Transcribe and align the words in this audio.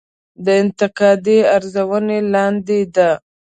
دا 0.45 0.53
انتقادي 0.63 1.37
ارزونې 1.55 2.19
لاندې 2.33 2.79
ده. 2.95 3.09